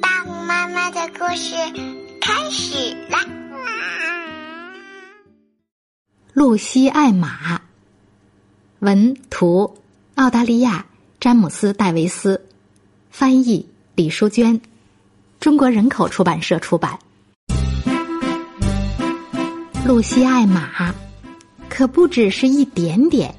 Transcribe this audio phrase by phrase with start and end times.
[0.00, 1.54] 大红妈妈的故事
[2.20, 3.18] 开始啦！
[6.34, 7.60] 露西爱马，
[8.80, 9.78] 文图
[10.16, 10.84] 澳大利亚
[11.18, 12.46] 詹姆斯戴维斯，
[13.10, 14.60] 翻译李淑娟，
[15.40, 16.98] 中国人口出版社出版。
[19.86, 20.94] 露西爱马，
[21.68, 23.34] 可不只是一点点，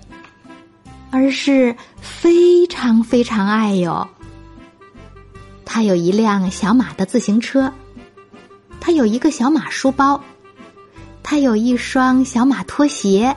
[1.11, 4.09] 而是非常非常爱哟。
[5.73, 7.73] 他有一辆小马的自行车，
[8.79, 10.23] 他有一个小马书包，
[11.23, 13.35] 他有一双小马拖鞋，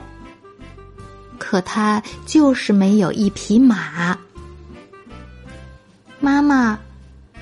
[1.39, 4.15] 可他就是没有一匹马。
[6.19, 6.77] 妈妈，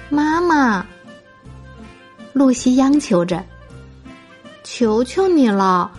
[0.09, 0.85] 妈妈，
[2.31, 3.43] 露西央求着
[4.63, 5.91] ：“求求你了，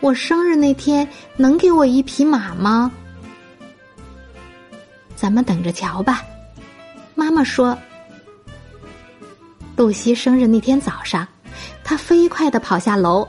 [0.00, 1.06] 我生日那天
[1.36, 2.90] 能给我一匹马吗？”
[5.14, 6.22] 咱们等着瞧吧。
[7.14, 7.78] 妈妈说。
[9.78, 11.26] 露西生日那天早上，
[11.84, 13.26] 她飞快的跑下楼，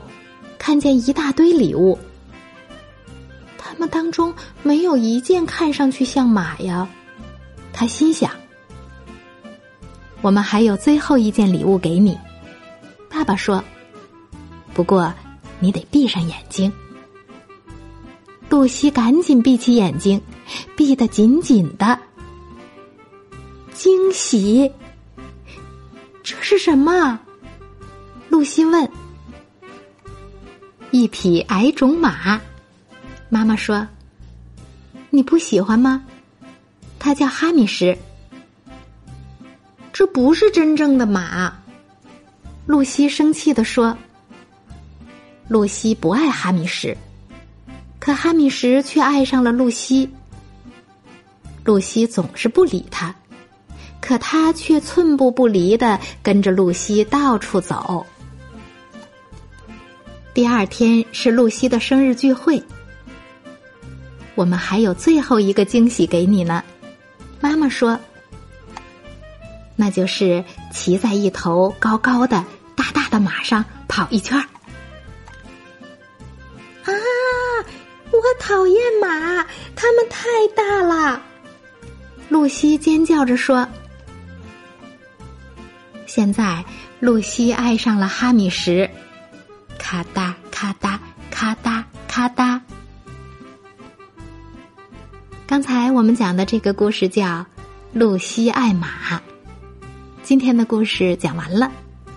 [0.58, 1.96] 看见一大堆礼物。
[3.56, 4.34] 他们当中
[4.64, 6.88] 没有一件看上去像马呀。
[7.72, 8.32] 他心想
[10.20, 12.18] ：“我们还有最后一件礼物给你。”
[13.08, 13.62] 爸爸说
[14.74, 15.14] ：“不过
[15.60, 16.70] 你得闭上眼睛。”
[18.50, 20.20] 露西赶紧闭起眼睛，
[20.76, 21.96] 闭得紧紧的。
[23.72, 24.70] 惊喜！
[26.50, 27.16] 是什么？
[28.28, 28.90] 露西问。
[30.90, 32.40] 一匹矮种马，
[33.28, 33.86] 妈妈说
[35.10, 36.04] ：“你不喜欢吗？”
[36.98, 37.96] 它叫哈米什。
[39.92, 41.56] 这不是真正的马，
[42.66, 43.96] 露西生气的说。
[45.46, 46.96] 露西不爱哈米什，
[48.00, 50.10] 可哈米什却爱上了露西。
[51.62, 53.14] 露西总是不理他。
[54.10, 58.04] 可他却寸步不离的跟着露西到处走。
[60.34, 62.60] 第二天是露西的生日聚会，
[64.34, 66.64] 我们还有最后一个惊喜给你呢。
[67.40, 67.96] 妈妈说
[69.78, 72.44] ：“那就是骑在一头高高的
[72.74, 74.42] 大大的马上跑一圈儿。”
[76.82, 76.92] 啊！
[78.10, 79.46] 我讨厌马，
[79.76, 81.22] 它们太大了。
[82.28, 83.64] 露西尖叫着说。
[86.10, 86.64] 现在，
[86.98, 88.90] 露西爱上了哈米什，
[89.78, 90.98] 咔哒咔哒
[91.30, 92.60] 咔哒咔哒。
[95.46, 97.26] 刚才我们讲的这个故事叫
[97.92, 98.88] 《露西爱马》。
[100.24, 101.70] 今天的故事讲完了，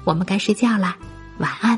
[0.04, 0.98] 我们该睡觉啦，
[1.38, 1.78] 晚安。